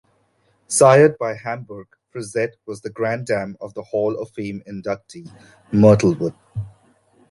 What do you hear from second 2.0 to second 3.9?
Frizette was the granddam of the